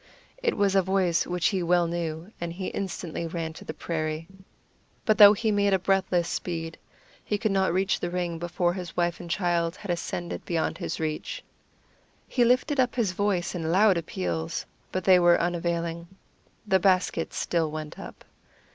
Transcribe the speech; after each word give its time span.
It 0.41 0.57
was 0.57 0.73
a 0.73 0.81
voice 0.81 1.27
which 1.27 1.49
he 1.49 1.61
well 1.61 1.85
knew, 1.85 2.31
and 2.41 2.51
he 2.53 2.69
instantly 2.69 3.27
ran 3.27 3.53
to 3.53 3.63
the 3.63 3.71
prairie. 3.75 4.27
But 5.05 5.19
though 5.19 5.33
he 5.33 5.51
made 5.51 5.77
breathless 5.83 6.27
speed, 6.27 6.79
he 7.23 7.37
could 7.37 7.51
not 7.51 7.71
reach 7.71 7.99
the 7.99 8.09
ring 8.09 8.39
before 8.39 8.73
his 8.73 8.97
wife 8.97 9.19
and 9.19 9.29
child 9.29 9.75
had 9.75 9.91
ascended 9.91 10.43
beyond 10.43 10.79
his 10.79 10.99
reach. 10.99 11.43
He 12.27 12.43
lifted 12.43 12.79
up 12.79 12.95
his 12.95 13.11
voice 13.11 13.53
in 13.53 13.71
loud 13.71 13.95
appeals, 13.95 14.65
but 14.91 15.03
they 15.03 15.19
were 15.19 15.39
unavailing. 15.39 16.07
The 16.67 16.79
basket 16.79 17.31
still 17.31 17.69
went 17.69 17.99
up. 17.99 18.25